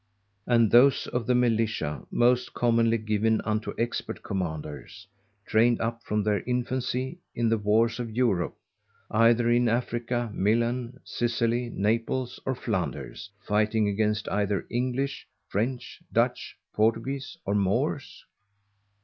And 0.47 0.71
those 0.71 1.05
of 1.05 1.27
the 1.27 1.35
Militia 1.35 2.07
most 2.09 2.55
commonly 2.55 2.97
given 2.97 3.39
unto 3.41 3.71
expert 3.77 4.23
Commanders, 4.23 5.05
trained 5.45 5.79
up 5.79 6.01
from 6.01 6.23
their 6.23 6.39
infancy 6.47 7.19
in 7.35 7.49
the 7.49 7.57
Wars 7.59 7.99
of 7.99 8.09
Europe, 8.09 8.55
either 9.11 9.47
in 9.51 9.69
Africa, 9.69 10.31
Milan, 10.33 10.99
Sicily, 11.03 11.69
Naples, 11.69 12.39
or 12.47 12.55
Flanders, 12.55 13.29
fighting 13.45 13.87
against 13.87 14.27
either 14.29 14.65
English, 14.71 15.27
French, 15.49 16.01
Dutch, 16.11 16.57
Portuguese, 16.73 17.37
or 17.45 17.53
Moors? 17.53 18.25